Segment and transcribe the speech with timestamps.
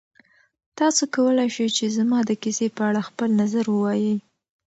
[0.79, 4.13] تاسو کولی شئ چې زما د کیسې په اړه خپل نظر ووایئ.